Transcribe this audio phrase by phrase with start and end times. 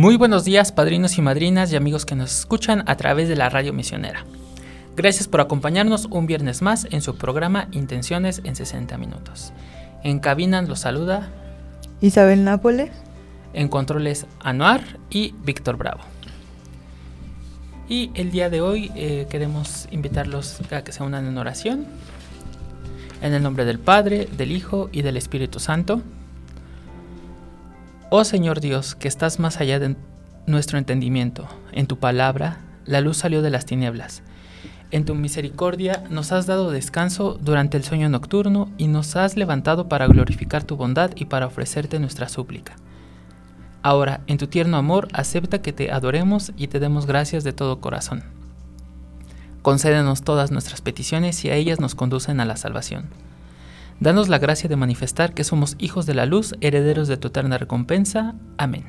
[0.00, 3.50] Muy buenos días, padrinos y madrinas y amigos que nos escuchan a través de la
[3.50, 4.24] radio misionera.
[4.96, 9.52] Gracias por acompañarnos un viernes más en su programa Intenciones en 60 minutos.
[10.02, 11.28] En cabina los saluda
[12.00, 12.90] Isabel Nápoles.
[13.52, 16.00] En controles Anuar y Víctor Bravo.
[17.86, 21.84] Y el día de hoy eh, queremos invitarlos a que se unan en oración.
[23.20, 26.00] En el nombre del Padre, del Hijo y del Espíritu Santo.
[28.12, 29.94] Oh Señor Dios, que estás más allá de
[30.44, 34.24] nuestro entendimiento, en tu palabra la luz salió de las tinieblas.
[34.90, 39.88] En tu misericordia nos has dado descanso durante el sueño nocturno y nos has levantado
[39.88, 42.74] para glorificar tu bondad y para ofrecerte nuestra súplica.
[43.80, 47.80] Ahora, en tu tierno amor, acepta que te adoremos y te demos gracias de todo
[47.80, 48.24] corazón.
[49.62, 53.29] Concédenos todas nuestras peticiones y a ellas nos conducen a la salvación.
[54.00, 57.58] Danos la gracia de manifestar que somos hijos de la luz, herederos de tu eterna
[57.58, 58.34] recompensa.
[58.56, 58.84] Amén.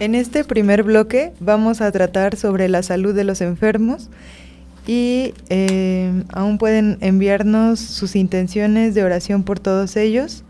[0.00, 4.10] En este primer bloque vamos a tratar sobre la salud de los enfermos
[4.86, 10.44] y eh, aún pueden enviarnos sus intenciones de oración por todos ellos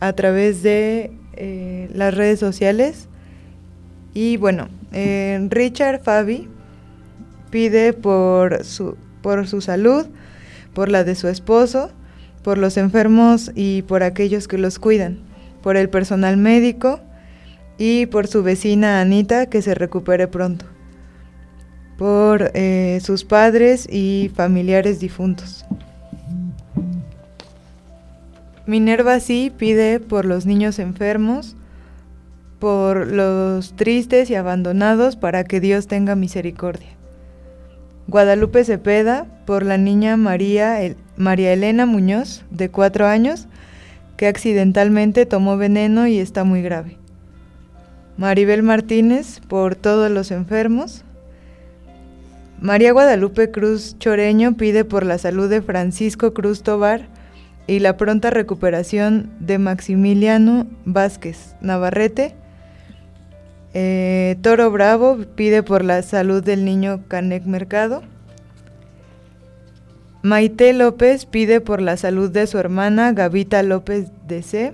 [0.00, 3.08] a través de eh, las redes sociales.
[4.12, 6.48] Y bueno, eh, Richard Fabi
[7.54, 10.06] pide por su, por su salud,
[10.72, 11.92] por la de su esposo,
[12.42, 15.20] por los enfermos y por aquellos que los cuidan,
[15.62, 16.98] por el personal médico
[17.78, 20.66] y por su vecina Anita que se recupere pronto,
[21.96, 25.64] por eh, sus padres y familiares difuntos.
[28.66, 31.54] Minerva sí pide por los niños enfermos,
[32.58, 36.93] por los tristes y abandonados para que Dios tenga misericordia.
[38.06, 40.78] Guadalupe Cepeda por la niña María,
[41.16, 43.46] María Elena Muñoz, de cuatro años,
[44.16, 46.98] que accidentalmente tomó veneno y está muy grave.
[48.16, 51.04] Maribel Martínez por todos los enfermos.
[52.60, 57.08] María Guadalupe Cruz Choreño pide por la salud de Francisco Cruz Tobar
[57.66, 62.34] y la pronta recuperación de Maximiliano Vázquez Navarrete
[63.74, 68.02] eh, Toro Bravo pide por la salud del niño Canek Mercado.
[70.22, 74.72] Maite López pide por la salud de su hermana Gavita López de C.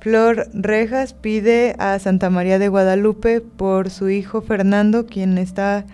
[0.00, 5.84] Flor Rejas pide a Santa María de Guadalupe por su hijo Fernando, quien está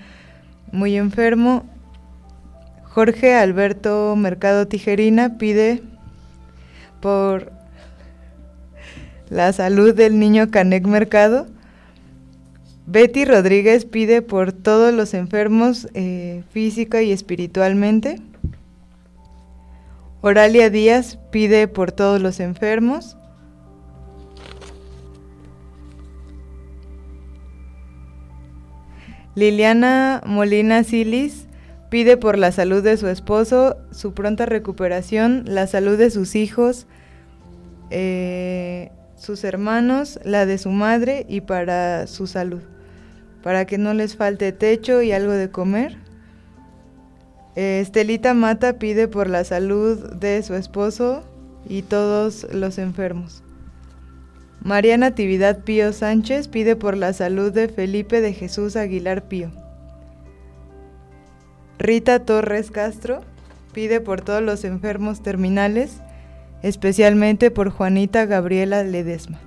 [0.73, 1.65] muy enfermo.
[2.85, 5.83] Jorge Alberto Mercado Tijerina pide
[7.01, 7.53] por
[9.29, 11.47] la salud del niño Canek Mercado.
[12.87, 18.21] Betty Rodríguez pide por todos los enfermos eh, física y espiritualmente.
[20.21, 23.17] Oralia Díaz pide por todos los enfermos.
[29.35, 31.47] Liliana Molina Silis
[31.91, 36.87] pide por la salud de su esposo, su pronta recuperación, la salud de sus hijos,
[37.91, 42.63] eh, sus hermanos, la de su madre y para su salud,
[43.47, 45.99] para que no les falte techo y algo de comer.
[47.55, 51.23] Estelita Mata pide por la salud de su esposo
[51.69, 53.45] y todos los enfermos.
[54.63, 59.53] María Natividad Pío Sánchez pide por la salud de Felipe de Jesús Aguilar Pío.
[61.79, 63.21] Rita Torres Castro
[63.73, 66.01] pide por todos los enfermos terminales
[66.65, 69.39] especialmente por Juanita Gabriela Ledesma.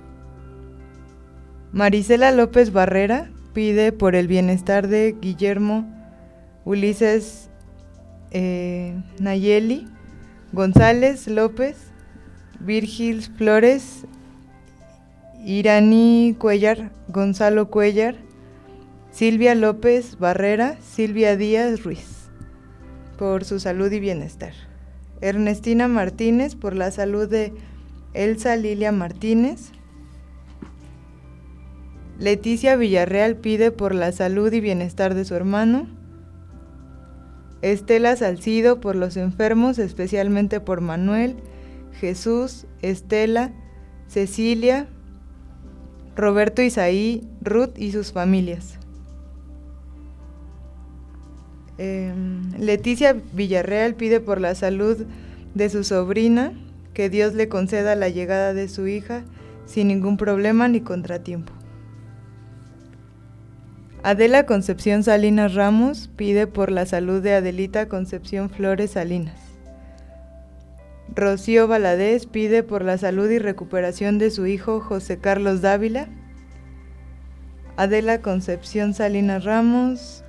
[1.70, 5.86] Marisela López Barrera pide por el bienestar de Guillermo
[6.64, 7.50] Ulises
[8.30, 9.88] eh, Nayeli,
[10.52, 11.76] González López,
[12.60, 14.06] Virgil Flores,
[15.44, 18.16] Irani Cuellar, Gonzalo Cuellar,
[19.10, 22.28] Silvia López Barrera, Silvia Díaz Ruiz,
[23.18, 24.52] por su salud y bienestar.
[25.20, 27.52] Ernestina Martínez, por la salud de
[28.14, 29.72] Elsa Lilia Martínez.
[32.20, 35.86] Leticia Villarreal pide por la salud y bienestar de su hermano.
[37.62, 41.36] Estela Salcido por los enfermos, especialmente por Manuel,
[41.98, 43.52] Jesús, Estela,
[44.06, 44.86] Cecilia,
[46.14, 48.78] Roberto Isaí, Ruth y sus familias.
[51.78, 55.06] Em, Leticia Villarreal pide por la salud
[55.54, 56.52] de su sobrina,
[56.92, 59.24] que Dios le conceda la llegada de su hija
[59.64, 61.59] sin ningún problema ni contratiempo.
[64.02, 69.38] Adela Concepción Salinas Ramos pide por la salud de Adelita Concepción Flores Salinas.
[71.14, 76.08] Rocío Valadez pide por la salud y recuperación de su hijo José Carlos Dávila.
[77.76, 80.24] Adela Concepción Salinas Ramos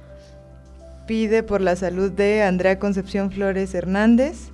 [1.08, 4.52] pide por la salud de Andrea Concepción Flores Hernández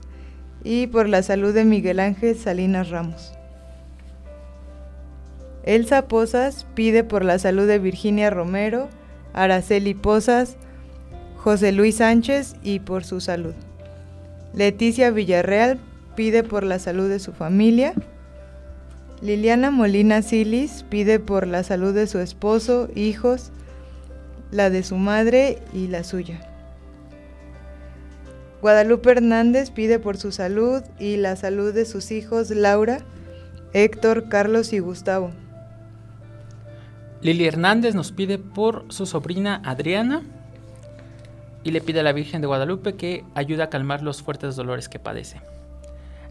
[0.63, 3.33] y por la salud de Miguel Ángel Salinas Ramos.
[5.63, 8.89] Elsa Posas pide por la salud de Virginia Romero,
[9.37, 10.57] Araceli Posas,
[11.37, 13.53] José Luis Sánchez y por su salud.
[14.53, 15.79] Leticia Villarreal
[16.15, 17.93] pide por la salud de su familia.
[19.21, 23.51] Liliana Molina Silis pide por la salud de su esposo, hijos,
[24.51, 26.39] la de su madre y la suya.
[28.61, 32.99] Guadalupe Hernández pide por su salud y la salud de sus hijos Laura,
[33.73, 35.31] Héctor, Carlos y Gustavo.
[37.21, 40.23] Lili Hernández nos pide por su sobrina Adriana
[41.63, 44.87] y le pide a la Virgen de Guadalupe que ayude a calmar los fuertes dolores
[44.87, 45.41] que padece.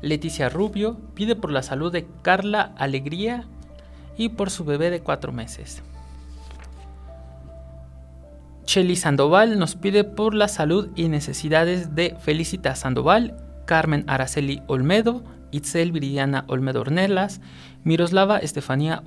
[0.00, 3.44] Leticia Rubio pide por la salud de Carla Alegría
[4.16, 5.82] y por su bebé de cuatro meses.
[8.64, 15.22] Cheli Sandoval nos pide por la salud y necesidades de Felicita Sandoval, Carmen Araceli Olmedo,
[15.50, 17.40] Itzel Viridiana Olmedo Ornelas,
[17.84, 19.02] Miroslava Estefanía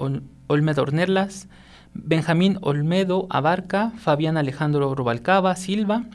[0.48, 1.48] Olmedo Ornelas,
[1.94, 6.06] Benjamín Olmedo Abarca, Fabián Alejandro Rubalcaba Silva,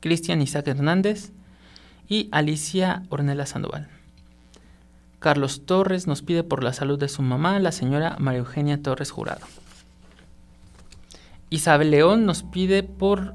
[0.00, 1.32] Cristian Isaac Hernández
[2.08, 3.88] y Alicia Ornelas Sandoval.
[5.18, 9.10] Carlos Torres nos pide por la salud de su mamá, la señora María Eugenia Torres
[9.10, 9.46] Jurado.
[11.48, 13.34] Isabel León nos pide por,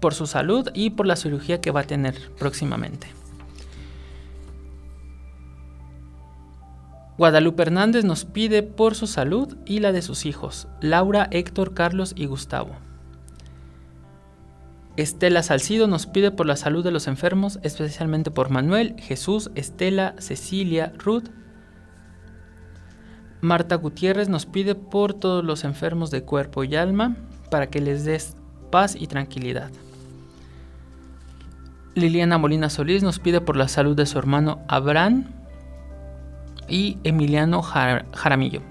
[0.00, 3.06] por su salud y por la cirugía que va a tener próximamente.
[7.22, 12.14] Guadalupe Hernández nos pide por su salud y la de sus hijos, Laura, Héctor, Carlos
[12.16, 12.74] y Gustavo.
[14.96, 20.16] Estela Salcido nos pide por la salud de los enfermos, especialmente por Manuel, Jesús, Estela,
[20.18, 21.28] Cecilia, Ruth
[23.40, 27.14] Marta Gutiérrez nos pide por todos los enfermos de cuerpo y alma
[27.52, 28.36] para que les des
[28.72, 29.70] paz y tranquilidad.
[31.94, 35.41] Liliana Molina Solís nos pide por la salud de su hermano Abraham
[36.72, 38.62] y Emiliano Jaramillo.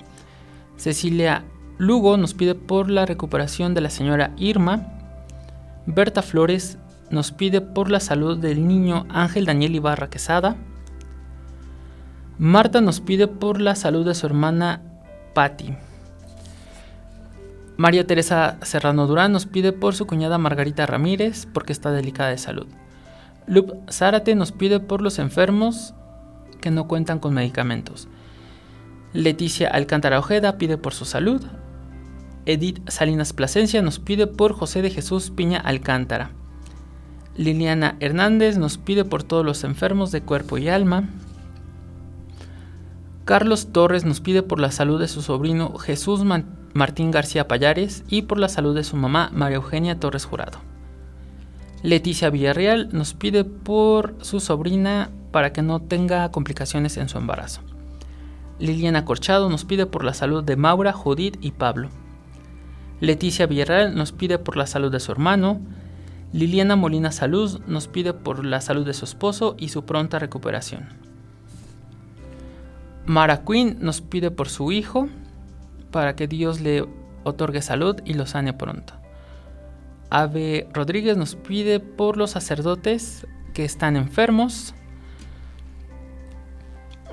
[0.75, 1.45] Cecilia
[1.77, 4.87] Lugo nos pide por la recuperación de la señora Irma.
[5.85, 6.79] Berta Flores
[7.11, 10.55] nos pide por la salud del niño Ángel Daniel Ibarra Quesada.
[12.39, 14.81] Marta nos pide por la salud de su hermana
[15.35, 15.75] Patti.
[17.77, 22.39] María Teresa Serrano Durán nos pide por su cuñada Margarita Ramírez porque está delicada de
[22.39, 22.67] salud.
[23.45, 25.93] Lup Zárate nos pide por los enfermos
[26.61, 28.07] que no cuentan con medicamentos.
[29.13, 31.43] Leticia Alcántara Ojeda pide por su salud.
[32.45, 36.31] Edith Salinas Plasencia nos pide por José de Jesús Piña Alcántara.
[37.35, 41.09] Liliana Hernández nos pide por todos los enfermos de cuerpo y alma.
[43.25, 46.23] Carlos Torres nos pide por la salud de su sobrino Jesús
[46.73, 50.59] Martín García Payares y por la salud de su mamá María Eugenia Torres Jurado.
[51.83, 57.61] Leticia Villarreal nos pide por su sobrina para que no tenga complicaciones en su embarazo.
[58.59, 61.89] Liliana Corchado nos pide por la salud de Maura, Judith y Pablo.
[62.99, 65.59] Leticia Villarreal nos pide por la salud de su hermano.
[66.31, 70.89] Liliana Molina Salud nos pide por la salud de su esposo y su pronta recuperación.
[73.05, 75.09] Mara Quinn nos pide por su hijo
[75.89, 76.85] para que Dios le
[77.23, 78.93] otorgue salud y lo sane pronto.
[80.11, 84.75] Ave Rodríguez nos pide por los sacerdotes que están enfermos.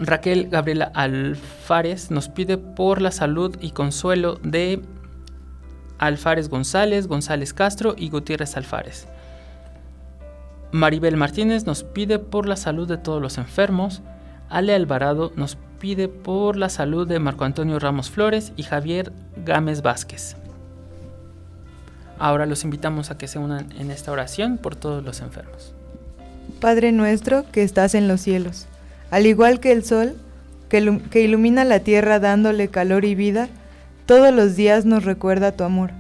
[0.01, 4.81] Raquel Gabriela Alfares nos pide por la salud y consuelo de
[5.99, 9.09] Alfares González, González Castro y Gutiérrez Alfares.
[10.71, 14.03] Maribel Martínez nos pide por la salud de todos los enfermos.
[14.51, 19.13] Ale Alvarado nos pide por la salud de Marco Antonio Ramos Flores y Javier
[19.45, 20.37] Gámez Vázquez.
[22.19, 25.73] Ahora los invitamos a que se unan en esta oración por todos los enfermos.
[26.61, 28.67] Padre nuestro que estás en los cielos,
[29.11, 30.17] al igual que el sol,
[30.69, 33.49] que, ilumina la tierra dándole calor y vida,
[34.07, 35.91] todos los días nos recuerda tu amor,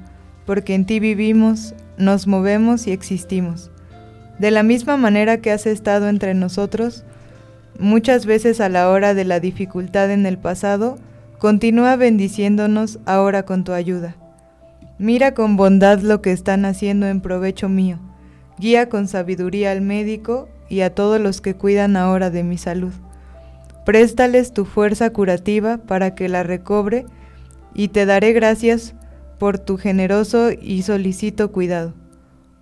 [0.46, 3.70] porque en ti vivimos, nos movemos y existimos.
[4.38, 7.04] De la misma manera que has estado entre nosotros,
[7.78, 10.98] muchas veces a la hora de la dificultad en el pasado,
[11.38, 14.16] continúa bendiciéndonos ahora con tu ayuda.
[14.98, 17.98] Mira con bondad lo que están haciendo en provecho mío.
[18.58, 22.92] Guía con sabiduría al médico y a todos los que cuidan ahora de mi salud.
[23.84, 27.06] Préstales tu fuerza curativa para que la recobre
[27.74, 28.94] y te daré gracias
[29.38, 31.94] por tu generoso y solicito cuidado.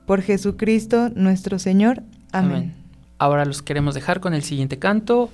[0.06, 2.02] Por Jesucristo nuestro Señor.
[2.32, 2.74] Amén.
[3.18, 5.30] Ahora los queremos dejar con el siguiente canto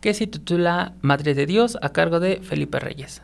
[0.00, 3.22] que se titula Madre de Dios a cargo de Felipe Reyes.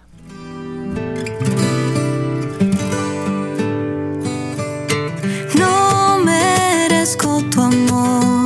[5.57, 8.44] No merezco tu amor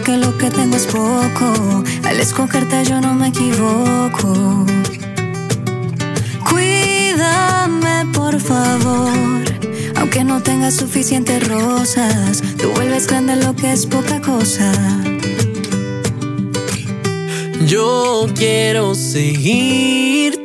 [0.00, 1.84] que lo que tengo es poco.
[2.04, 4.66] Al escogerte yo no me equivoco.
[6.48, 9.42] Cuídame por favor
[10.02, 14.72] aunque no tengas suficientes rosas, tú vuelves grande lo que es poca cosa.
[17.66, 20.42] Yo quiero seguirte,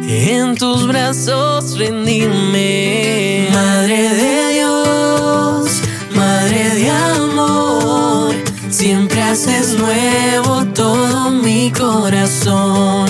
[0.00, 3.48] en tus brazos rendirme.
[3.52, 4.45] Madre de
[9.78, 13.08] nuevo todo mi corazón.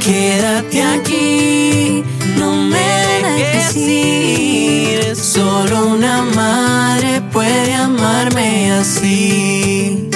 [0.00, 2.04] Quédate aquí
[2.38, 5.16] no me dejes ir.
[5.16, 10.08] Solo una madre puede amarme así.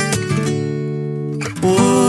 [1.63, 2.01] Oh,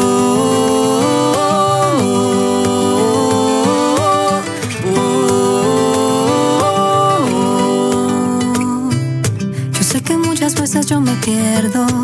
[10.88, 12.01] yo me pierdo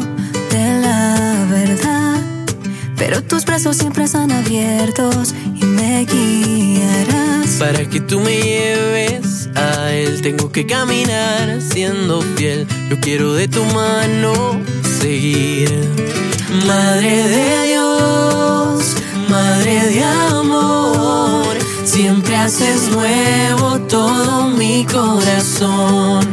[3.08, 7.46] pero tus brazos siempre están abiertos y me guiarán.
[7.58, 12.68] Para que tú me lleves a él, tengo que caminar siendo fiel.
[12.90, 14.60] Yo quiero de tu mano
[15.00, 15.72] seguir.
[16.66, 18.96] Madre de Dios,
[19.30, 26.26] Madre de amor, siempre haces nuevo todo mi corazón.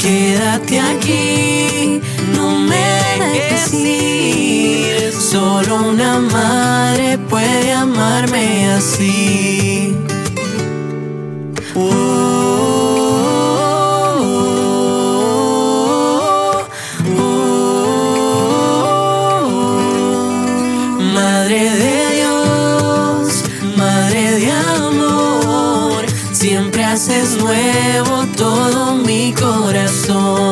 [0.00, 2.00] Quédate aquí,
[2.36, 2.86] no me
[3.18, 5.12] dejes ir.
[5.12, 9.96] Solo una madre puede amarme así.
[21.14, 23.44] Madre de Dios,
[23.76, 30.49] Madre de amor, siempre haces nuevo todo mi corazón.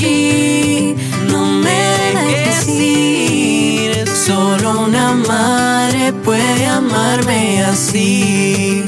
[0.00, 0.94] Aquí,
[1.30, 4.08] no me dejes ir.
[4.08, 8.82] Solo una madre puede amarme así.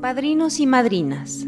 [0.00, 1.44] Padrinos y madrinas,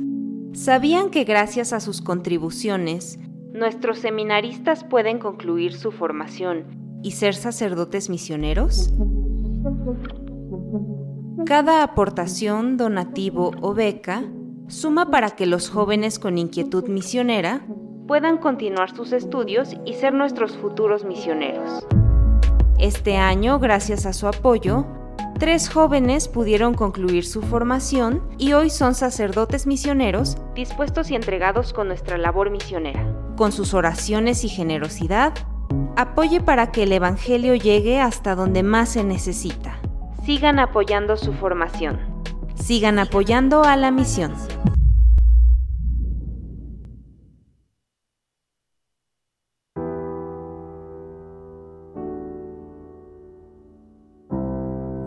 [0.52, 3.18] ¿sabían que gracias a sus contribuciones,
[3.54, 8.92] nuestros seminaristas pueden concluir su formación y ser sacerdotes misioneros?
[11.46, 14.24] Cada aportación, donativo o beca
[14.68, 17.66] suma para que los jóvenes con inquietud misionera
[18.06, 21.84] puedan continuar sus estudios y ser nuestros futuros misioneros.
[22.78, 24.86] Este año, gracias a su apoyo,
[25.38, 31.88] tres jóvenes pudieron concluir su formación y hoy son sacerdotes misioneros dispuestos y entregados con
[31.88, 33.04] nuestra labor misionera.
[33.36, 35.34] Con sus oraciones y generosidad,
[35.96, 39.78] apoye para que el Evangelio llegue hasta donde más se necesita.
[40.24, 41.98] Sigan apoyando su formación.
[42.54, 44.34] Sigan apoyando a la misión.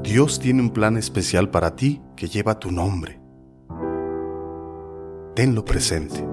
[0.04, 3.20] Dios tiene un plan especial para ti que lleva tu nombre.
[5.34, 6.33] Tenlo presente.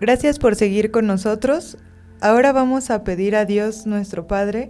[0.00, 1.76] Gracias por seguir con nosotros.
[2.22, 4.68] Ahora vamos a pedir a Dios nuestro Padre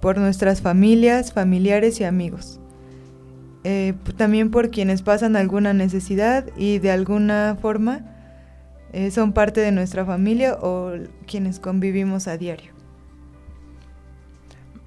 [0.00, 2.60] por nuestras familias, familiares y amigos.
[3.64, 8.04] Eh, también por quienes pasan alguna necesidad y de alguna forma
[8.92, 10.92] eh, son parte de nuestra familia o
[11.26, 12.75] quienes convivimos a diario.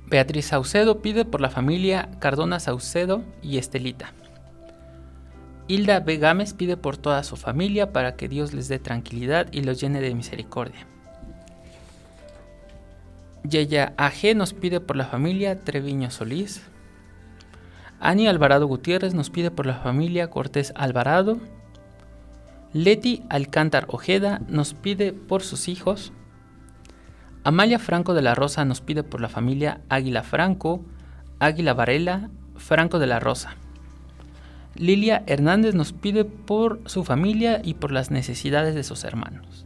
[0.09, 4.11] Beatriz Saucedo pide por la familia Cardona Saucedo y Estelita.
[5.67, 6.17] Hilda B.
[6.17, 10.01] Gámez pide por toda su familia para que Dios les dé tranquilidad y los llene
[10.01, 10.87] de misericordia.
[13.47, 16.63] Yeya AG nos pide por la familia Treviño Solís.
[17.99, 21.37] Ani Alvarado Gutiérrez nos pide por la familia Cortés Alvarado.
[22.73, 26.13] Leti Alcántar Ojeda nos pide por sus hijos.
[27.43, 30.83] Amalia Franco de la Rosa nos pide por la familia Águila Franco,
[31.39, 33.55] Águila Varela, Franco de la Rosa.
[34.75, 39.65] Lilia Hernández nos pide por su familia y por las necesidades de sus hermanos.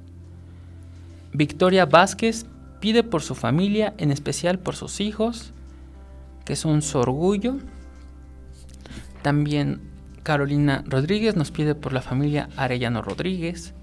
[1.33, 2.45] Victoria Vázquez
[2.79, 5.51] pide por su familia, en especial por sus hijos,
[6.45, 7.57] que son su orgullo.
[9.23, 9.81] También
[10.21, 13.73] Carolina Rodríguez nos pide por la familia Arellano Rodríguez.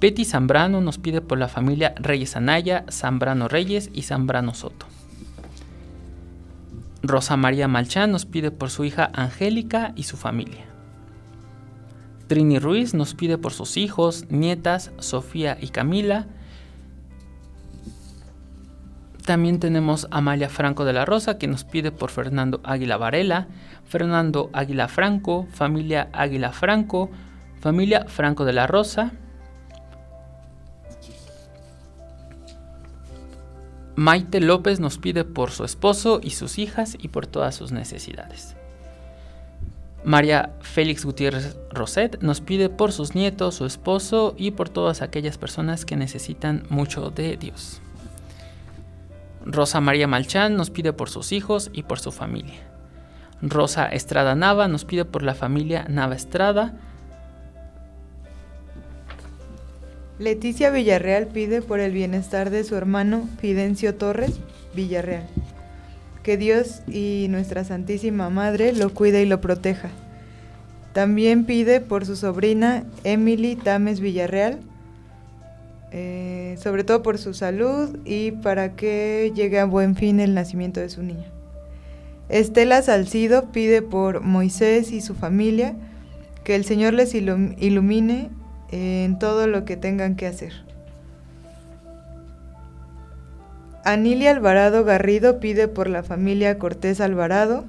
[0.00, 4.86] Betty Zambrano nos pide por la familia Reyes Anaya, Zambrano Reyes y Zambrano Soto.
[7.02, 10.66] Rosa María Malchán nos pide por su hija Angélica y su familia.
[12.26, 16.26] Trini Ruiz nos pide por sus hijos, nietas, Sofía y Camila,
[19.30, 23.46] también tenemos Amalia Franco de la Rosa que nos pide por Fernando Águila Varela,
[23.84, 27.10] Fernando Águila Franco, familia Águila Franco,
[27.60, 29.12] familia Franco de la Rosa.
[34.00, 38.56] Maite López nos pide por su esposo y sus hijas y por todas sus necesidades.
[40.04, 45.36] María Félix Gutiérrez Roset nos pide por sus nietos, su esposo y por todas aquellas
[45.36, 47.82] personas que necesitan mucho de Dios.
[49.44, 52.62] Rosa María Malchán nos pide por sus hijos y por su familia.
[53.42, 56.72] Rosa Estrada Nava nos pide por la familia Nava Estrada.
[60.20, 64.38] Leticia Villarreal pide por el bienestar de su hermano Fidencio Torres
[64.74, 65.26] Villarreal.
[66.22, 69.88] Que Dios y nuestra Santísima Madre lo cuide y lo proteja.
[70.92, 74.60] También pide por su sobrina Emily Tames Villarreal
[75.92, 80.78] eh, sobre todo por su salud y para que llegue a buen fin el nacimiento
[80.80, 81.26] de su niña.
[82.28, 85.74] Estela Salcido pide por Moisés y su familia
[86.44, 88.30] que el Señor les ilumine
[88.70, 90.52] en todo lo que tengan que hacer.
[93.84, 97.64] Anilia Alvarado Garrido pide por la familia Cortés Alvarado.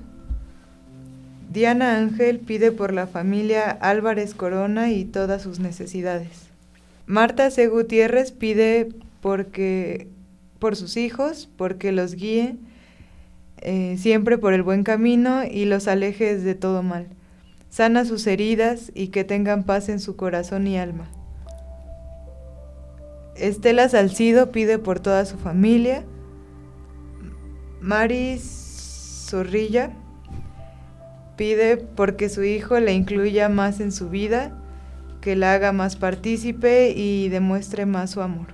[1.51, 6.49] Diana Ángel pide por la familia Álvarez Corona y todas sus necesidades.
[7.05, 7.67] Marta C.
[7.67, 8.89] Gutiérrez pide
[9.21, 10.07] porque,
[10.59, 12.55] por sus hijos, porque los guíe
[13.57, 17.07] eh, siempre por el buen camino y los alejes de todo mal.
[17.71, 21.09] Sana sus heridas y que tengan paz en su corazón y alma.
[23.37, 26.03] Estela Salcido pide por toda su familia.
[27.79, 29.93] Maris Zorrilla
[31.37, 34.51] pide porque su hijo le incluya más en su vida
[35.21, 38.47] que la haga más partícipe y demuestre más su amor.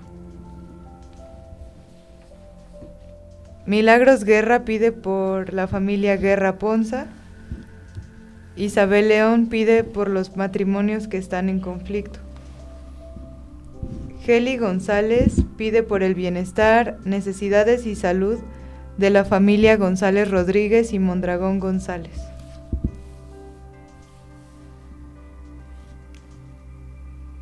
[3.65, 7.07] Milagros Guerra pide por la familia Guerra Ponza.
[8.57, 12.19] Isabel León pide por los matrimonios que están en conflicto.
[14.23, 18.39] Geli González pide por el bienestar, necesidades y salud
[18.97, 22.19] de la familia González Rodríguez y Mondragón González.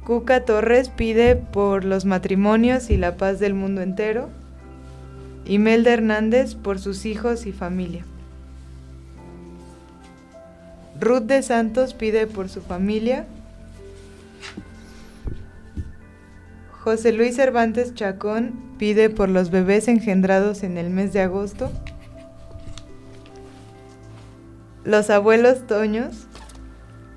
[0.04, 4.30] Cuca Torres pide por los matrimonios y la paz del mundo entero.
[5.46, 8.06] Imelda Hernández por sus hijos y familia.
[11.00, 13.26] Ruth de Santos pide por su familia.
[16.72, 21.72] José Luis Cervantes Chacón pide por los bebés engendrados en el mes de agosto.
[24.84, 26.28] Los abuelos Toños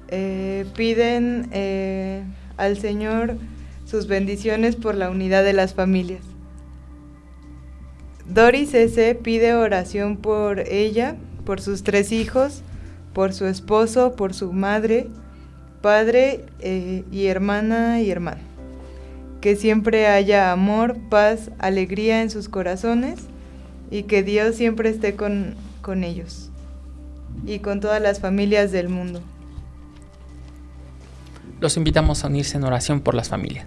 [0.08, 2.24] eh, piden eh,
[2.56, 3.36] al Señor
[3.84, 6.22] sus bendiciones por la unidad de las familias.
[8.26, 9.14] Doris S.
[9.22, 12.62] pide oración por ella, por sus tres hijos,
[13.18, 15.08] por su esposo, por su madre,
[15.82, 18.42] padre eh, y hermana y hermano.
[19.40, 23.18] Que siempre haya amor, paz, alegría en sus corazones
[23.90, 26.50] y que Dios siempre esté con, con ellos
[27.44, 29.20] y con todas las familias del mundo
[31.58, 33.66] los invitamos a unirse en oración por las familias.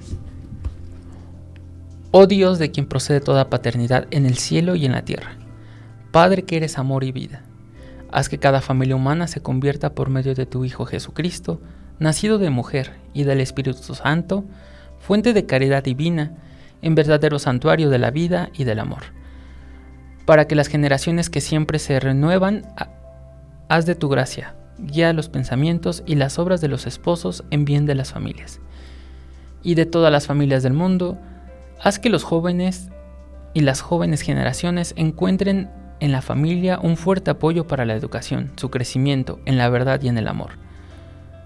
[2.11, 5.35] Oh Dios de quien procede toda paternidad en el cielo y en la tierra,
[6.13, 7.43] Padre que eres amor y vida,
[8.11, 11.61] haz que cada familia humana se convierta por medio de tu Hijo Jesucristo,
[11.99, 14.45] nacido de mujer y del Espíritu Santo,
[14.99, 16.35] fuente de caridad divina,
[16.81, 19.03] en verdadero santuario de la vida y del amor.
[20.25, 22.63] Para que las generaciones que siempre se renuevan,
[23.69, 27.85] haz de tu gracia, guía los pensamientos y las obras de los esposos en bien
[27.85, 28.59] de las familias.
[29.63, 31.17] Y de todas las familias del mundo,
[31.81, 32.89] haz que los jóvenes
[33.53, 35.69] y las jóvenes generaciones encuentren
[36.01, 40.09] en la familia un fuerte apoyo para la educación, su crecimiento en la verdad y
[40.09, 40.53] en el amor.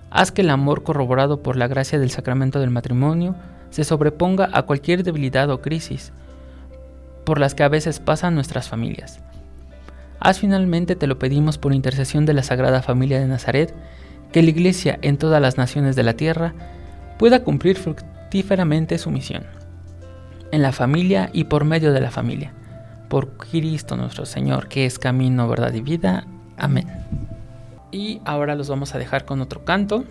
[0.09, 3.35] Haz que el amor corroborado por la gracia del sacramento del matrimonio
[3.69, 6.13] se sobreponga a cualquier debilidad o crisis
[7.25, 9.19] por las que a veces pasan nuestras familias.
[10.21, 13.73] Haz finalmente, te lo pedimos por intercesión de la Sagrada Familia de Nazaret,
[14.31, 16.53] que la Iglesia en todas las naciones de la tierra
[17.19, 19.43] pueda cumplir fructíferamente su misión,
[20.51, 22.53] en la familia y por medio de la familia.
[23.09, 26.25] Por Cristo nuestro Señor, que es camino, verdad y vida.
[26.57, 26.87] Amén.
[27.91, 30.03] Y ahora los vamos a dejar con otro canto.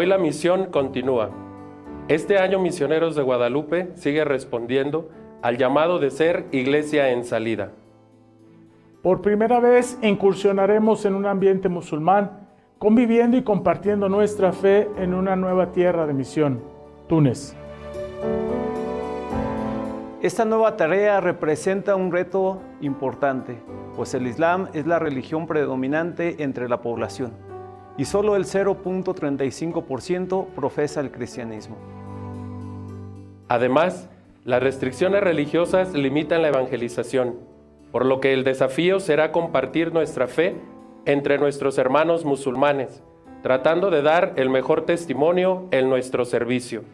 [0.00, 1.30] Hoy la misión continúa.
[2.06, 5.08] Este año Misioneros de Guadalupe sigue respondiendo
[5.42, 7.72] al llamado de ser iglesia en salida.
[9.02, 12.46] Por primera vez incursionaremos en un ambiente musulmán,
[12.78, 16.62] conviviendo y compartiendo nuestra fe en una nueva tierra de misión,
[17.08, 17.56] Túnez.
[20.22, 23.56] Esta nueva tarea representa un reto importante,
[23.96, 27.47] pues el Islam es la religión predominante entre la población
[27.98, 31.76] y solo el 0.35% profesa el cristianismo.
[33.48, 34.08] Además,
[34.44, 37.34] las restricciones religiosas limitan la evangelización,
[37.90, 40.54] por lo que el desafío será compartir nuestra fe
[41.06, 43.02] entre nuestros hermanos musulmanes,
[43.42, 46.84] tratando de dar el mejor testimonio en nuestro servicio.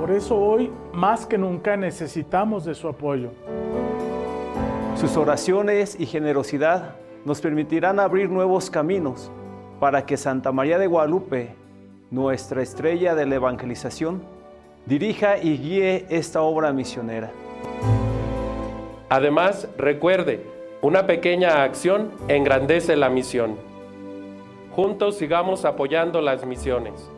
[0.00, 3.30] Por eso hoy, más que nunca, necesitamos de su apoyo.
[4.96, 9.32] Sus oraciones y generosidad nos permitirán abrir nuevos caminos
[9.80, 11.56] para que Santa María de Guadalupe,
[12.12, 14.22] nuestra estrella de la evangelización,
[14.86, 17.32] dirija y guíe esta obra misionera.
[19.08, 20.46] Además, recuerde,
[20.82, 23.56] una pequeña acción engrandece la misión.
[24.76, 27.10] Juntos sigamos apoyando las misiones.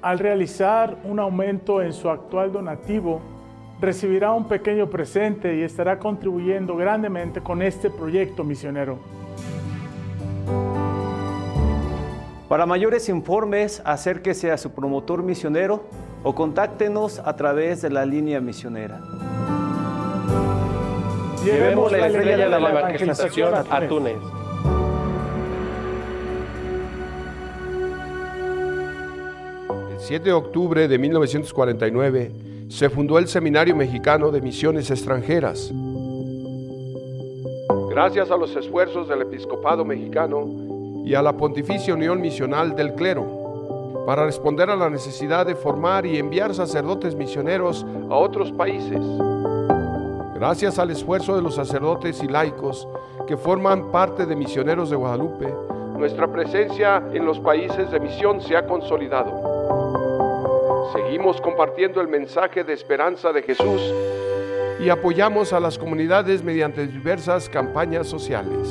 [0.00, 3.20] Al realizar un aumento en su actual donativo,
[3.80, 8.98] recibirá un pequeño presente y estará contribuyendo grandemente con este proyecto misionero.
[12.48, 15.84] Para mayores informes, acérquese a su promotor misionero
[16.24, 19.00] o contáctenos a través de la línea misionera.
[21.44, 24.16] Llevemos la estrella de la evangelización a Túnez.
[29.98, 35.72] 7 de octubre de 1949 se fundó el Seminario Mexicano de Misiones Extranjeras.
[37.90, 40.46] Gracias a los esfuerzos del episcopado mexicano
[41.04, 46.04] y a la Pontificia Unión Misional del Clero, para responder a la necesidad de formar
[46.04, 49.00] y enviar sacerdotes misioneros a otros países.
[50.34, 52.86] Gracias al esfuerzo de los sacerdotes y laicos
[53.26, 55.52] que forman parte de Misioneros de Guadalupe,
[55.98, 59.57] nuestra presencia en los países de misión se ha consolidado.
[60.92, 63.80] Seguimos compartiendo el mensaje de esperanza de Jesús
[64.80, 68.68] y apoyamos a las comunidades mediante diversas campañas sociales.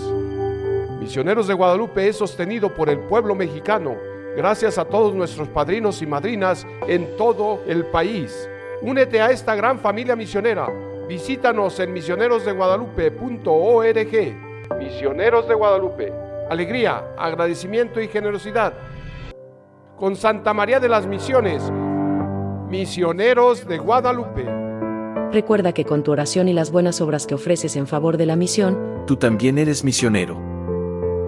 [1.00, 3.96] Misioneros de Guadalupe es sostenido por el pueblo mexicano,
[4.36, 8.50] gracias a todos nuestros padrinos y madrinas en todo el país.
[8.82, 10.70] Únete a esta gran familia misionera.
[11.08, 14.78] Visítanos en misionerosdeguadalupe.org.
[14.78, 18.74] Misioneros de Guadalupe alegría, agradecimiento y generosidad.
[19.98, 21.72] Con Santa María de las Misiones,
[22.70, 24.46] misioneros de Guadalupe.
[25.32, 28.36] Recuerda que con tu oración y las buenas obras que ofreces en favor de la
[28.36, 30.38] misión, tú también eres misionero.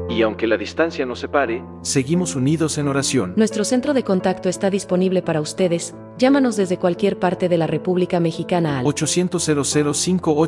[0.10, 3.34] Y aunque la distancia nos separe, seguimos unidos en oración.
[3.36, 5.93] Nuestro centro de contacto está disponible para ustedes.
[6.17, 9.52] Llámanos desde cualquier parte de la República Mexicana al 800
[9.93, 10.47] 005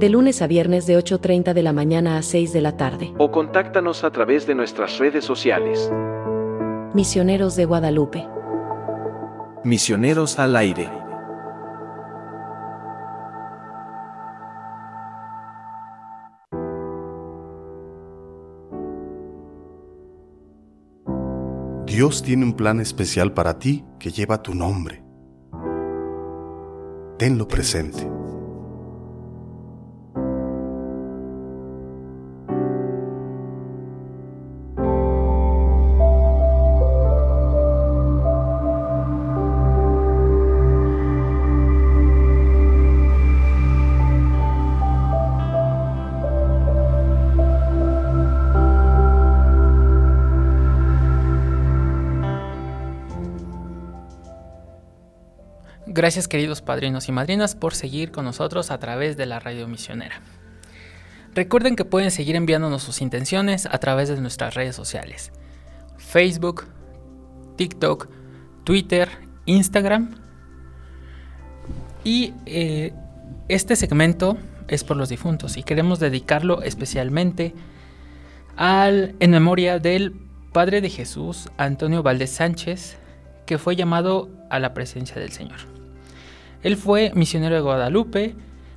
[0.00, 3.12] De lunes a viernes de 8.30 de la mañana a 6 de la tarde.
[3.18, 5.92] O contáctanos a través de nuestras redes sociales.
[6.94, 8.33] Misioneros de Guadalupe.
[9.64, 10.90] Misioneros al aire.
[21.86, 25.02] Dios tiene un plan especial para ti que lleva tu nombre.
[27.16, 28.06] Tenlo presente.
[56.04, 60.20] Gracias queridos padrinos y madrinas por seguir con nosotros a través de la radio misionera.
[61.34, 65.32] Recuerden que pueden seguir enviándonos sus intenciones a través de nuestras redes sociales.
[65.96, 66.66] Facebook,
[67.56, 68.10] TikTok,
[68.64, 69.08] Twitter,
[69.46, 70.16] Instagram.
[72.04, 72.92] Y eh,
[73.48, 74.36] este segmento
[74.68, 77.54] es por los difuntos y queremos dedicarlo especialmente
[78.56, 80.12] al, en memoria del
[80.52, 82.98] Padre de Jesús, Antonio Valdés Sánchez,
[83.46, 85.60] que fue llamado a la presencia del Señor.
[86.64, 88.34] Él fue misionero de Guadalupe,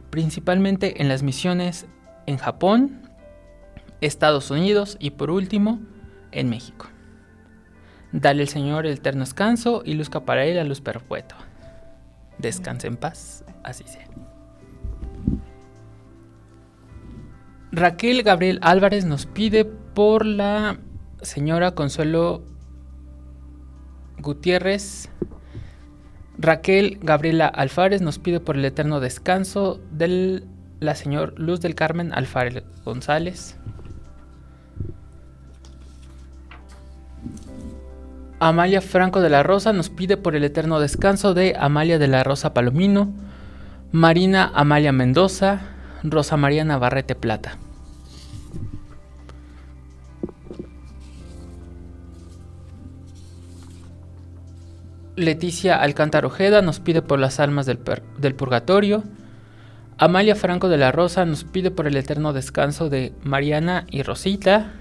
[0.10, 1.88] principalmente en las misiones
[2.26, 3.02] en Japón,
[4.02, 5.80] Estados Unidos y por último
[6.34, 6.88] en México.
[8.12, 11.38] Dale el Señor el eterno descanso y luzca para él la luz perpetua.
[12.38, 14.06] Descanse en paz, así sea.
[17.71, 20.78] Raquel Gabriel Álvarez nos pide por la
[21.21, 22.43] señora Consuelo
[24.19, 25.10] Gutiérrez
[26.39, 30.43] Raquel Gabriela Alfares nos pide por el eterno descanso de
[30.80, 33.58] la señora Luz del Carmen Alfares González.
[38.39, 42.23] Amalia Franco de la Rosa nos pide por el eterno descanso de Amalia de la
[42.23, 43.12] Rosa Palomino,
[43.91, 45.62] Marina Amalia Mendoza,
[46.04, 47.58] Rosa María Navarrete Plata.
[55.17, 57.80] Leticia Alcántara Ojeda nos pide por las almas del,
[58.36, 59.03] purgatorio.
[59.97, 64.73] Amalia Franco de la Rosa nos pide por el eterno descanso de Mariana y Rosita.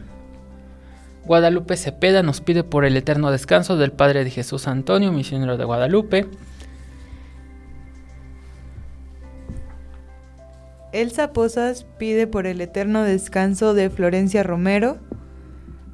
[1.24, 5.64] Guadalupe Cepeda nos pide por el eterno descanso del Padre de Jesús Antonio, misionero de
[5.64, 6.26] Guadalupe.
[10.92, 14.98] Elsa Posas pide por el eterno descanso de Florencia Romero.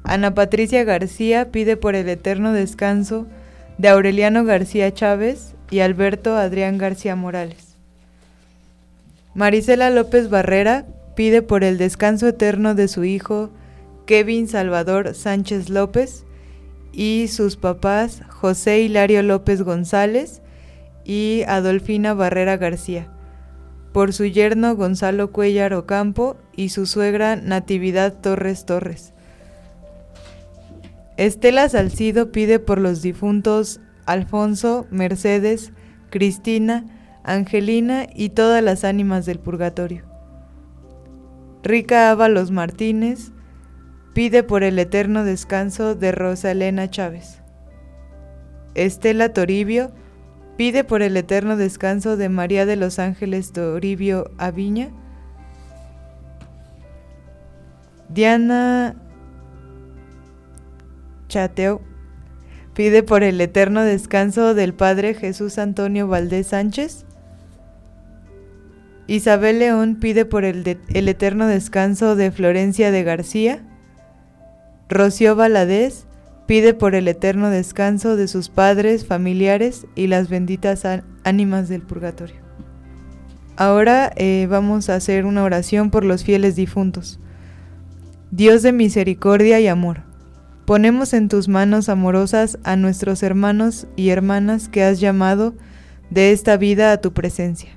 [0.03, 3.42] Ana Patricia García pide por el eterno descanso de
[3.81, 7.75] Aureliano García Chávez y Alberto Adrián García Morales.
[9.33, 13.49] Marisela López Barrera pide por el descanso eterno de su hijo
[14.05, 16.25] Kevin Salvador Sánchez López
[16.91, 20.41] y sus papás José Hilario López González
[21.03, 23.07] y Adolfina Barrera García,
[23.91, 29.12] por su yerno Gonzalo Cuellar Ocampo y su suegra Natividad Torres Torres
[31.17, 35.71] Estela Salcido pide por los difuntos Alfonso, Mercedes,
[36.09, 36.85] Cristina,
[37.23, 40.03] Angelina y todas las ánimas del purgatorio.
[41.61, 43.31] Rica Ábalos Martínez
[44.13, 47.41] pide por el eterno descanso de Rosa Elena Chávez.
[48.75, 49.91] Estela Toribio
[50.57, 54.91] pide por el eterno descanso de María de los Ángeles Toribio Aviña.
[58.09, 58.95] Diana
[61.33, 61.81] Chateo
[62.75, 67.05] pide por el eterno descanso del Padre Jesús Antonio Valdés Sánchez.
[69.07, 73.63] Isabel León pide por el, el eterno descanso de Florencia de García.
[74.89, 76.05] Rocío Valadez
[76.45, 80.83] pide por el eterno descanso de sus padres, familiares y las benditas
[81.23, 82.35] ánimas del purgatorio.
[83.55, 87.19] Ahora eh, vamos a hacer una oración por los fieles difuntos.
[88.29, 90.12] Dios de misericordia y amor,
[90.65, 95.53] ponemos en tus manos amorosas a nuestros hermanos y hermanas que has llamado
[96.09, 97.71] de esta vida a tu presencia.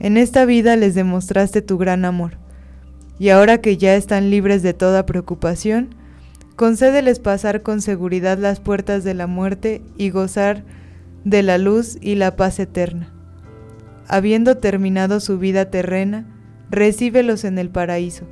[0.00, 2.38] En esta vida les demostraste tu gran amor,
[3.18, 5.94] y ahora que ya están libres de toda preocupación,
[6.56, 10.64] concédeles pasar con seguridad las puertas de la muerte y gozar
[11.24, 13.12] de la luz y la paz eterna.
[14.08, 16.26] Habiendo terminado su vida terrena,
[16.68, 18.26] recíbelos en el paraíso,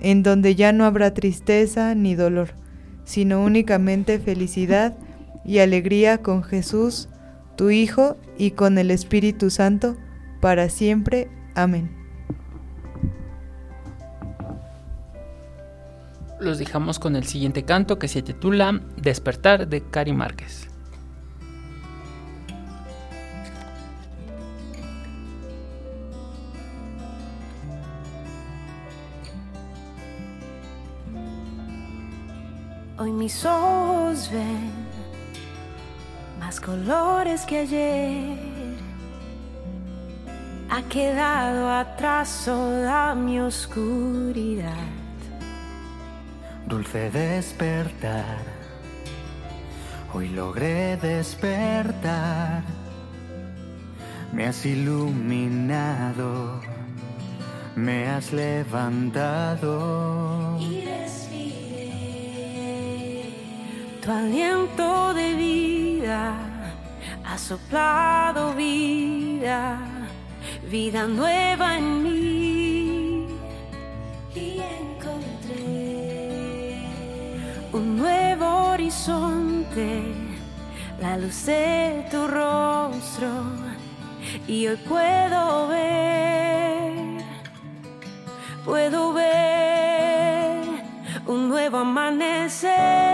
[0.00, 2.54] en donde ya no habrá tristeza ni dolor,
[3.04, 4.94] sino únicamente felicidad
[5.44, 7.08] y alegría con Jesús,
[7.56, 9.96] tu Hijo, y con el Espíritu Santo,
[10.40, 11.28] para siempre.
[11.54, 11.90] Amén.
[16.40, 20.73] Los dejamos con el siguiente canto que se titula Despertar de Cari Márquez.
[33.04, 34.72] Hoy mis ojos ven
[36.40, 38.38] más colores que ayer.
[40.70, 44.88] Ha quedado atrás toda mi oscuridad.
[46.66, 48.38] Dulce despertar,
[50.14, 52.62] hoy logré despertar.
[54.32, 56.58] Me has iluminado,
[57.76, 59.74] me has levantado.
[64.04, 66.34] Tu aliento de vida,
[67.24, 69.78] ha soplado vida,
[70.70, 73.26] vida nueva en mí.
[74.34, 75.62] Y encontré
[77.72, 80.02] un nuevo horizonte,
[81.00, 83.30] la luz de tu rostro,
[84.46, 87.24] y hoy puedo ver,
[88.66, 89.64] puedo ver
[91.26, 93.13] un nuevo amanecer,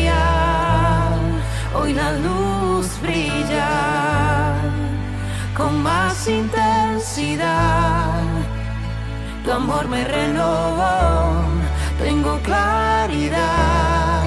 [1.73, 4.55] Hoy la luz brilla
[5.55, 8.11] con más intensidad.
[9.45, 11.43] Tu amor me renovó,
[11.97, 14.23] tengo claridad,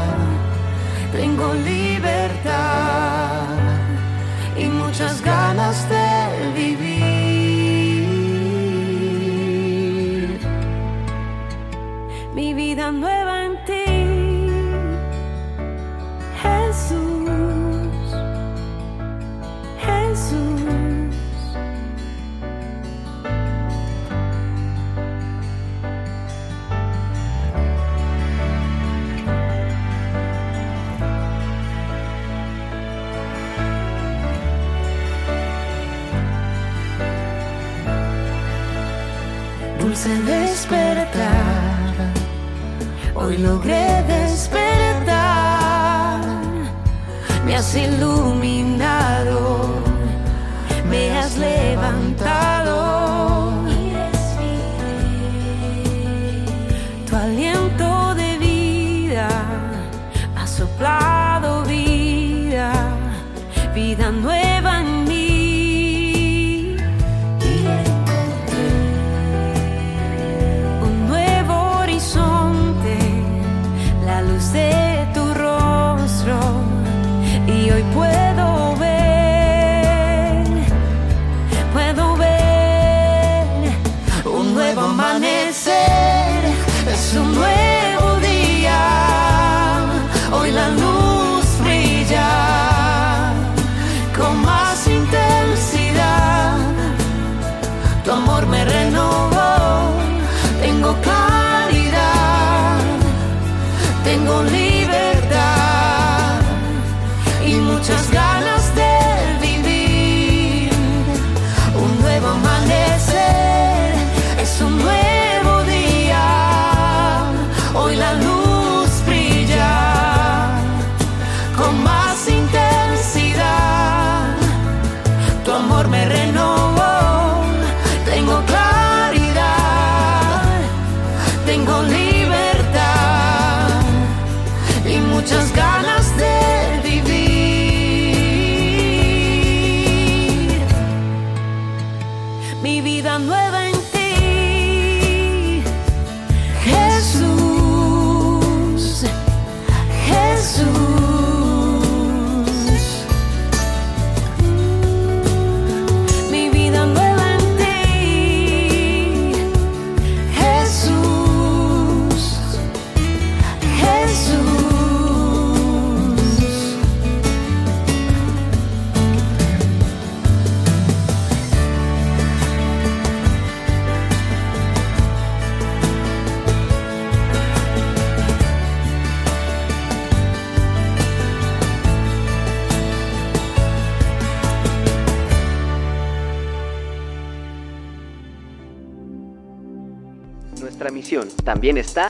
[1.13, 3.45] tengo libertad
[4.57, 6.95] y muchas ganas de vivir.
[12.35, 13.24] Mi vida nueva
[47.75, 48.34] Me has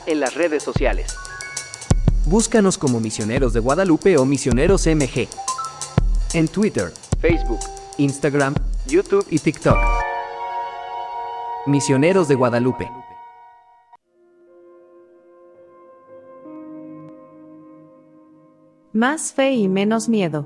[0.05, 1.15] en las redes sociales.
[2.25, 5.27] Búscanos como Misioneros de Guadalupe o Misioneros MG.
[6.33, 6.91] En Twitter,
[7.21, 7.59] Facebook,
[7.97, 8.55] Instagram,
[8.87, 9.77] YouTube y TikTok.
[11.67, 12.89] Misioneros de Guadalupe.
[18.91, 20.45] Más fe y menos miedo.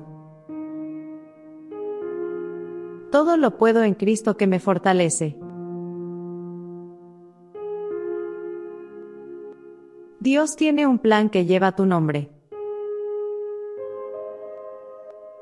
[3.11, 5.37] Todo lo puedo en Cristo que me fortalece.
[10.29, 12.29] Dios tiene un plan que lleva tu nombre.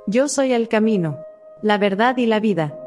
[0.07, 1.17] Yo soy el camino,
[1.61, 2.86] la verdad y la vida.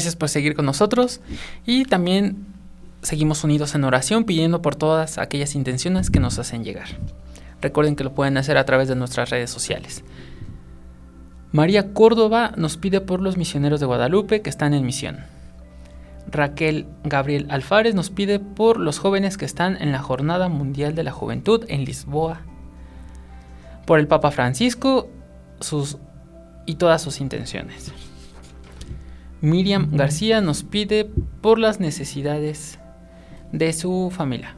[0.00, 1.20] Gracias por seguir con nosotros
[1.66, 2.46] y también
[3.02, 6.86] seguimos unidos en oración pidiendo por todas aquellas intenciones que nos hacen llegar.
[7.60, 10.02] Recuerden que lo pueden hacer a través de nuestras redes sociales.
[11.52, 15.18] María Córdoba nos pide por los misioneros de Guadalupe que están en misión.
[16.30, 21.04] Raquel Gabriel Alfares nos pide por los jóvenes que están en la Jornada Mundial de
[21.04, 22.40] la Juventud en Lisboa.
[23.84, 25.10] Por el Papa Francisco
[25.60, 25.98] sus,
[26.64, 27.92] y todas sus intenciones.
[29.40, 31.10] Miriam García nos pide
[31.40, 32.78] por las necesidades
[33.52, 34.54] de su familia.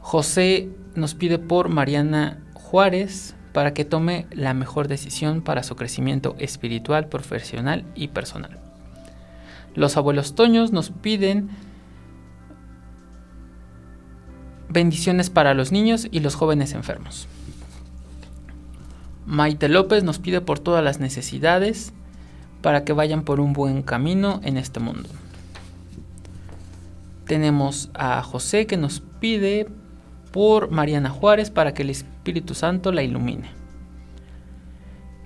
[0.00, 6.36] José nos pide por Mariana Juárez para que tome la mejor decisión para su crecimiento
[6.38, 8.58] espiritual, profesional y personal.
[9.74, 11.50] Los abuelos Toños nos piden
[14.70, 17.28] bendiciones para los niños y los jóvenes enfermos.
[19.26, 21.92] Maite López nos pide por todas las necesidades
[22.62, 25.08] para que vayan por un buen camino en este mundo.
[27.26, 29.68] Tenemos a José que nos pide
[30.32, 33.50] por Mariana Juárez para que el Espíritu Santo la ilumine.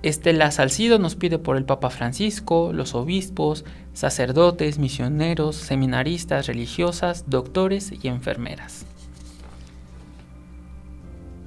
[0.03, 7.93] Estela Salcido nos pide por el Papa Francisco, los obispos, sacerdotes, misioneros, seminaristas, religiosas, doctores
[8.01, 8.85] y enfermeras.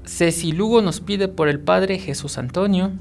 [0.04, 2.92] Ceci Lugo nos pide por el Padre Jesús Antonio.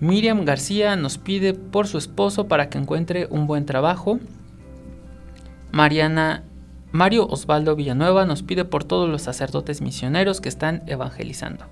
[0.00, 4.18] Miriam García nos pide por su esposo para que encuentre un buen trabajo.
[5.72, 6.44] Mariana
[6.92, 11.64] Mario Osvaldo Villanueva nos pide por todos los sacerdotes misioneros que están evangelizando.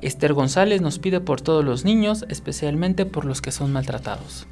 [0.00, 4.46] Esther González nos pide por todos los niños, especialmente por los que son maltratados.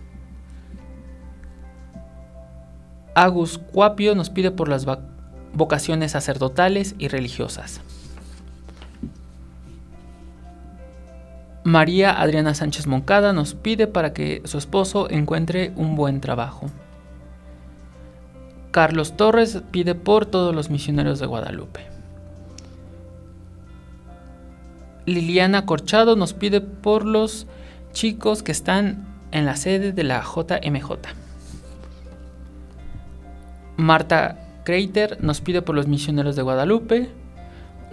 [3.14, 4.86] Agus Cuapio nos pide por las
[5.52, 7.80] vocaciones sacerdotales y religiosas.
[11.64, 16.70] María Adriana Sánchez Moncada nos pide para que su esposo encuentre un buen trabajo.
[18.72, 21.86] Carlos Torres pide por todos los misioneros de Guadalupe.
[25.06, 27.46] Liliana Corchado nos pide por los
[27.92, 30.90] chicos que están en la sede de la JMJ.
[33.76, 37.10] Marta Kreiter nos pide por los misioneros de Guadalupe.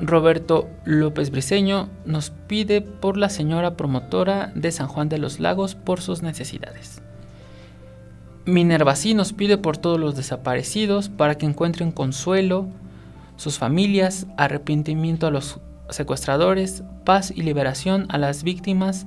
[0.02, 5.76] Roberto López Briceño nos pide por la señora promotora de San Juan de los Lagos
[5.76, 7.02] por sus necesidades.
[8.46, 12.68] Minerva sí nos pide por todos los desaparecidos para que encuentren consuelo,
[13.36, 19.06] sus familias, arrepentimiento a los secuestradores, paz y liberación a las víctimas.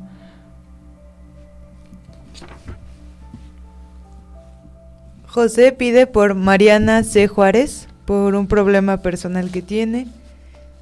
[5.26, 7.26] José pide por Mariana C.
[7.26, 10.06] Juárez por un problema personal que tiene.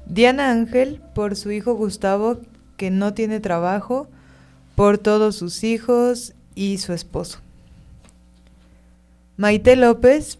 [0.05, 2.39] Diana Ángel por su hijo Gustavo
[2.77, 4.07] que no tiene trabajo,
[4.75, 7.39] por todos sus hijos y su esposo.
[9.37, 10.39] Maite López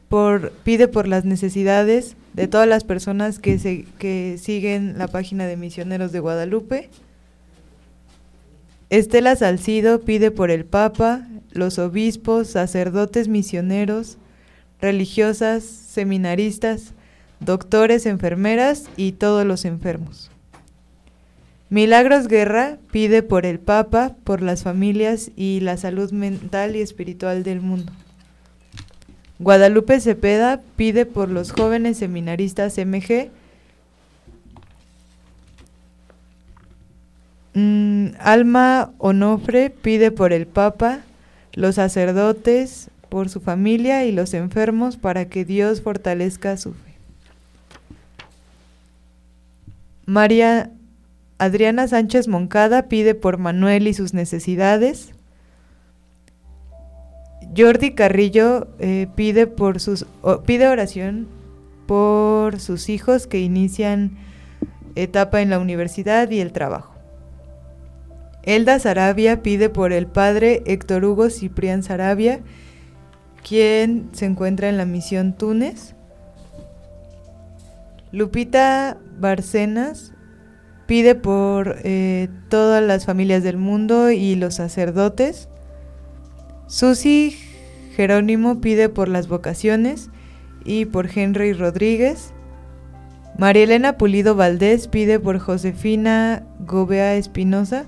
[0.63, 5.57] pide por las necesidades de todas las personas que, se, que siguen la página de
[5.57, 6.89] Misioneros de Guadalupe.
[8.89, 14.17] Estela Salcido pide por el Papa, los obispos, sacerdotes misioneros,
[14.81, 16.93] religiosas, seminaristas,
[17.41, 20.31] doctores, enfermeras y todos los enfermos.
[21.69, 27.43] Milagros Guerra pide por el Papa, por las familias y la salud mental y espiritual
[27.43, 27.91] del mundo.
[29.39, 33.31] Guadalupe Cepeda pide por los jóvenes seminaristas MG.
[37.53, 40.99] Mm, Alma Onofre pide por el Papa,
[41.53, 46.90] los sacerdotes, por su familia y los enfermos para que Dios fortalezca su fe.
[50.11, 50.71] María
[51.37, 55.13] Adriana Sánchez Moncada pide por Manuel y sus necesidades.
[57.55, 60.05] Jordi Carrillo eh, pide por sus
[60.45, 61.29] pide oración
[61.85, 64.17] por sus hijos que inician
[64.95, 66.93] etapa en la universidad y el trabajo.
[68.43, 72.41] Elda Sarabia pide por el padre Héctor Hugo Ciprián Sarabia,
[73.47, 75.95] quien se encuentra en la misión Túnez.
[78.11, 80.13] Lupita Barcenas
[80.85, 85.47] pide por eh, todas las familias del mundo y los sacerdotes.
[86.67, 87.37] Susi
[87.95, 90.09] Jerónimo pide por las vocaciones
[90.65, 92.33] y por Henry Rodríguez.
[93.37, 97.85] María Elena Pulido Valdés pide por Josefina Gobea Espinosa.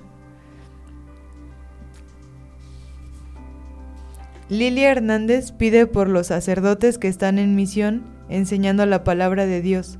[4.50, 10.00] Lilia Hernández pide por los sacerdotes que están en misión enseñando la palabra de Dios,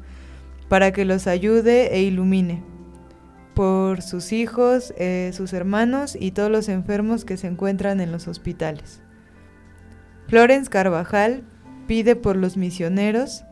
[0.74, 2.64] para que los ayude e ilumine,
[3.54, 8.28] por sus hijos, eh, sus hermanos y todos los enfermos que se encuentran en los
[8.28, 9.00] hospitales.
[10.28, 11.44] Florence Carvajal
[11.86, 13.44] pide por los misioneros,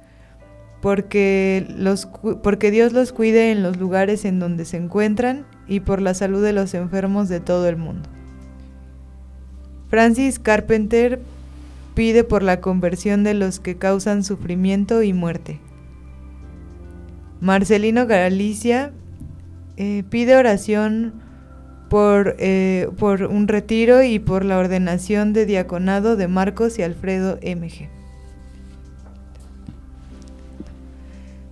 [0.82, 2.08] porque, los,
[2.42, 6.44] porque Dios los cuide en los lugares en donde se encuentran y por la salud
[6.44, 8.10] de los enfermos de todo el mundo.
[9.92, 11.20] Francis Carpenter
[11.94, 15.60] pide por la conversión de los que causan sufrimiento y muerte.
[17.42, 18.94] Marcelino Galicia
[19.76, 21.14] eh, pide oración
[21.90, 27.40] por, eh, por un retiro y por la ordenación de diaconado de Marcos y Alfredo
[27.42, 27.90] MG.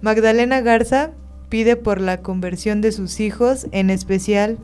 [0.02, 1.12] Magdalena Garza
[1.50, 4.60] pide por la conversión de sus hijos, en especial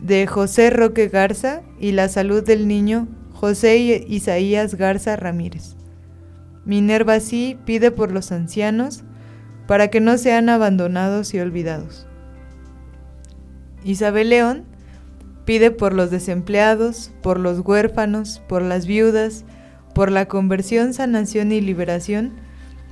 [0.00, 5.76] de José Roque Garza y la salud del niño José Isaías Garza Ramírez.
[6.64, 9.04] Minerva sí pide por los ancianos
[9.70, 12.04] para que no sean abandonados y olvidados.
[13.84, 14.64] Isabel León
[15.44, 19.44] pide por los desempleados, por los huérfanos, por las viudas,
[19.94, 22.32] por la conversión, sanación y liberación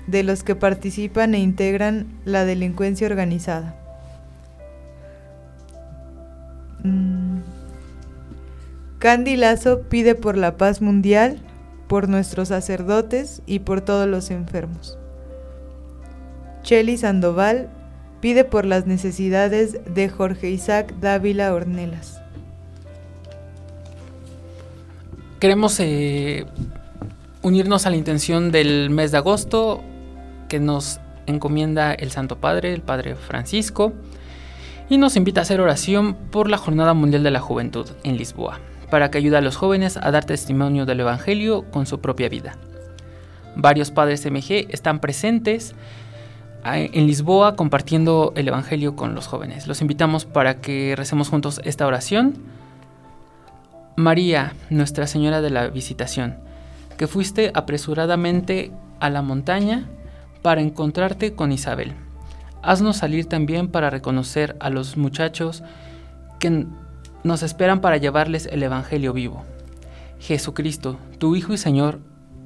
[0.06, 3.74] de los que participan e integran la delincuencia organizada.
[6.84, 7.38] Mm.
[9.00, 11.40] Candy Lazo pide por la paz mundial,
[11.88, 14.96] por nuestros sacerdotes y por todos los enfermos.
[16.68, 17.70] Cheli Sandoval
[18.20, 22.20] pide por las necesidades de Jorge Isaac Dávila Ornelas.
[25.40, 26.44] Queremos eh,
[27.40, 29.82] unirnos a la intención del mes de agosto
[30.50, 33.94] que nos encomienda el Santo Padre, el Padre Francisco,
[34.90, 38.60] y nos invita a hacer oración por la Jornada Mundial de la Juventud en Lisboa,
[38.90, 42.58] para que ayude a los jóvenes a dar testimonio del Evangelio con su propia vida.
[43.56, 45.74] Varios padres MG están presentes
[46.64, 49.66] en Lisboa compartiendo el Evangelio con los jóvenes.
[49.66, 52.34] Los invitamos para que recemos juntos esta oración.
[53.96, 56.36] María, Nuestra Señora de la Visitación,
[56.96, 59.88] que fuiste apresuradamente a la montaña
[60.42, 61.94] para encontrarte con Isabel.
[62.62, 65.62] Haznos salir también para reconocer a los muchachos
[66.38, 66.66] que
[67.24, 69.44] nos esperan para llevarles el Evangelio vivo.
[70.20, 72.00] Jesucristo, tu Hijo y Señor,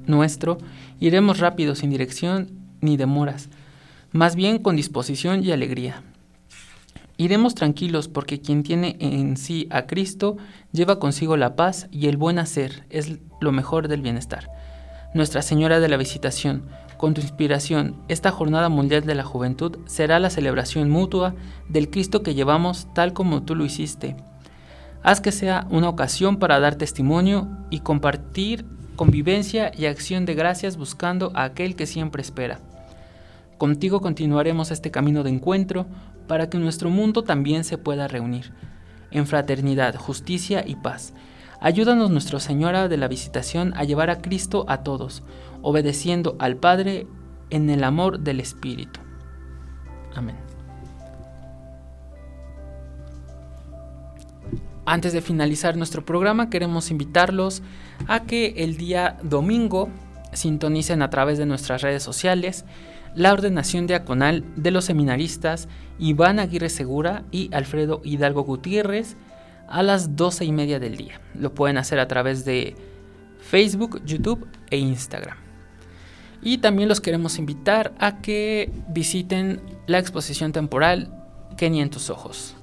[0.07, 0.59] nuestro,
[1.01, 2.51] iremos rápido, sin dirección
[2.81, 3.49] ni demoras,
[4.13, 6.03] más bien con disposición y alegría.
[7.17, 10.37] Iremos tranquilos porque quien tiene en sí a Cristo
[10.73, 14.49] lleva consigo la paz y el buen hacer es lo mejor del bienestar.
[15.15, 16.65] Nuestra Señora de la Visitación,
[16.97, 21.35] con tu inspiración, esta Jornada Mundial de la Juventud será la celebración mutua
[21.69, 24.17] del Cristo que llevamos tal como tú lo hiciste.
[25.03, 28.65] Haz que sea una ocasión para dar testimonio y compartir
[28.97, 32.61] convivencia y acción de gracias buscando a aquel que siempre espera.
[33.63, 35.87] Contigo continuaremos este camino de encuentro
[36.27, 38.53] para que nuestro mundo también se pueda reunir
[39.13, 41.15] en fraternidad, justicia y paz.
[41.61, 45.23] Ayúdanos, Nuestra Señora de la Visitación, a llevar a Cristo a todos,
[45.63, 47.07] obedeciendo al Padre
[47.51, 48.99] en el amor del Espíritu.
[50.17, 50.35] Amén.
[54.85, 57.63] Antes de finalizar nuestro programa, queremos invitarlos
[58.09, 59.89] a que el día domingo
[60.33, 62.65] sintonicen a través de nuestras redes sociales
[63.15, 69.17] la ordenación diaconal de los seminaristas Iván Aguirre Segura y Alfredo Hidalgo Gutiérrez
[69.69, 71.21] a las 12 y media del día.
[71.35, 72.75] Lo pueden hacer a través de
[73.41, 75.37] Facebook, YouTube e Instagram.
[76.43, 81.13] Y también los queremos invitar a que visiten la exposición temporal
[81.57, 82.57] Kenia en tus ojos.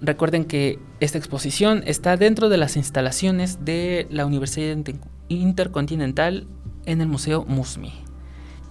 [0.00, 4.76] Recuerden que esta exposición está dentro de las instalaciones de la Universidad
[5.28, 6.48] Intercontinental
[6.84, 8.11] en el Museo Musmi.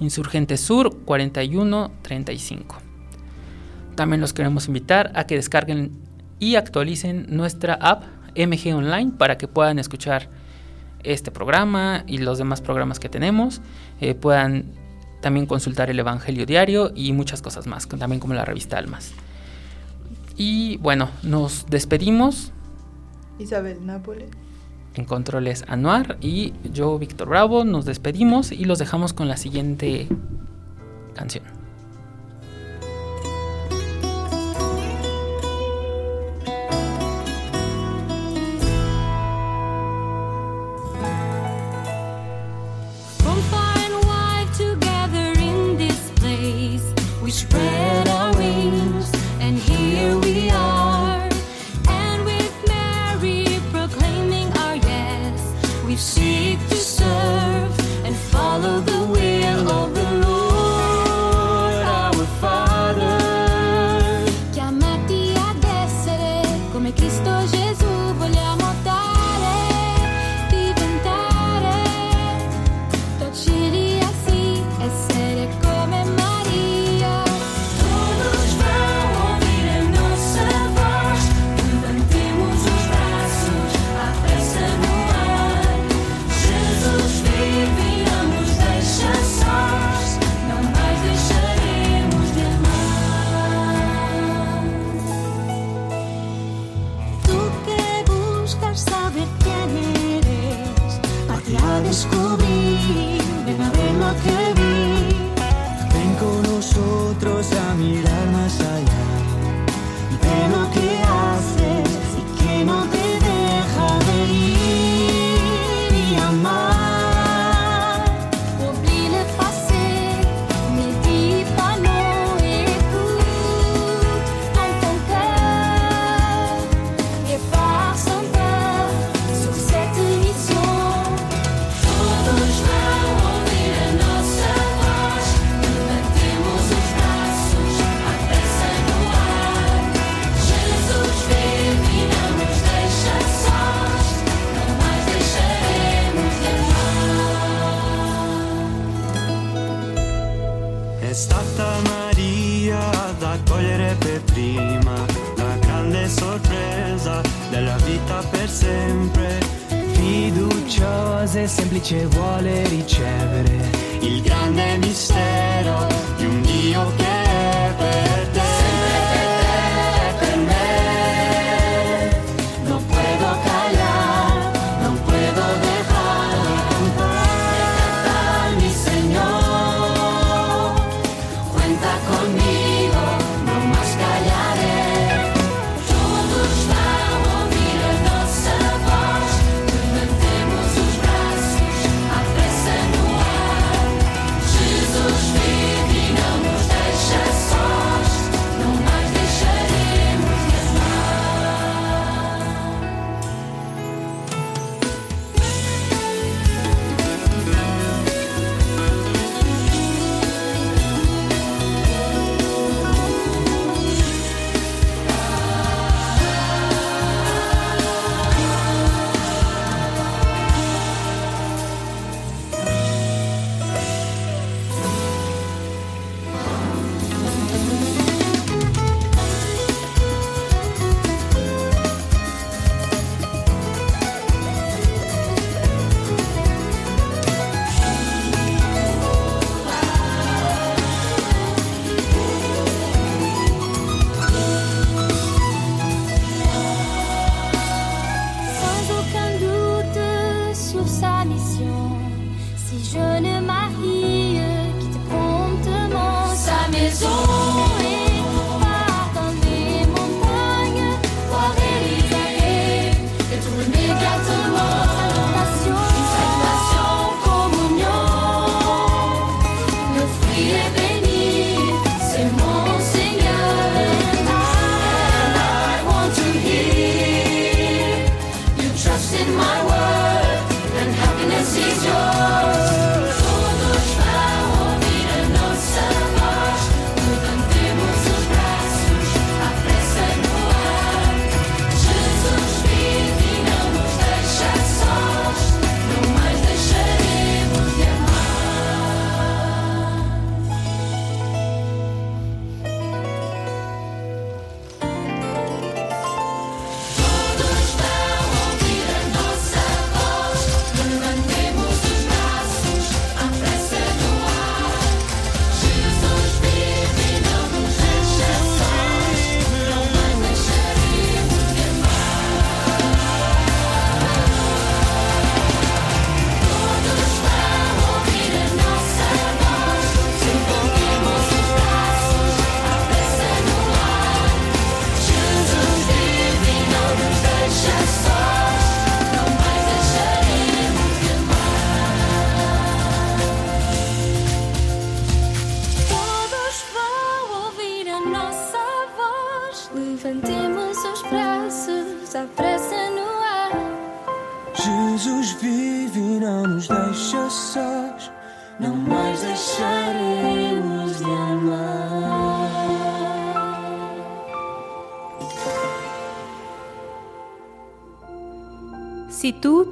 [0.02, 2.78] Insurgente Sur 4135.
[3.96, 5.92] También los queremos invitar a que descarguen
[6.40, 8.04] y actualicen nuestra app
[8.36, 10.30] MG Online para que puedan escuchar
[11.04, 13.62] este programa y los demás programas que tenemos.
[14.00, 14.66] Eh, puedan
[15.22, 19.14] también consultar el Evangelio Diario y muchas cosas más, también como la revista Almas.
[20.36, 22.52] Y bueno, nos despedimos.
[23.38, 24.30] Isabel Nápoles.
[24.94, 30.08] En controles Anuar y yo, Víctor Bravo, nos despedimos y los dejamos con la siguiente
[31.14, 31.61] canción.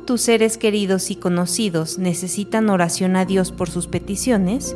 [0.09, 4.75] Tus seres queridos y conocidos necesitan oración a Dios por sus peticiones,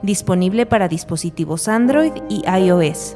[0.01, 3.15] disponible para dispositivos Android y iOS.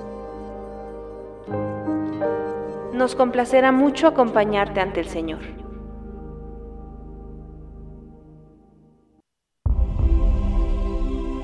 [2.93, 5.60] Nos complacerá mucho acompañarte ante el Señor.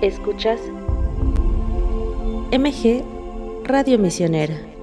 [0.01, 0.59] Escuchas
[2.51, 3.03] MG
[3.63, 4.76] Radio Misionera.